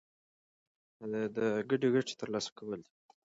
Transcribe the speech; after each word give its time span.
د 0.03 0.09
چین 0.95 1.11
موخه 1.11 1.27
د 1.35 1.37
ګډې 1.69 1.87
ګټې 1.95 2.13
ترلاسه 2.21 2.49
کول 2.57 2.79
دي. 2.85 2.91